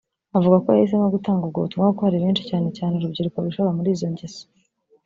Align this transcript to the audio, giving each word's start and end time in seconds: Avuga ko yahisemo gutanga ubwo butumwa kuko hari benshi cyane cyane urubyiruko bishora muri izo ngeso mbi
Avuga 0.37 0.55
ko 0.63 0.67
yahisemo 0.71 1.07
gutanga 1.15 1.41
ubwo 1.45 1.59
butumwa 1.63 1.87
kuko 1.91 2.01
hari 2.07 2.17
benshi 2.23 2.43
cyane 2.49 2.67
cyane 2.77 2.93
urubyiruko 2.95 3.37
bishora 3.45 3.75
muri 3.77 3.89
izo 3.95 4.07
ngeso 4.13 4.41
mbi 4.45 4.61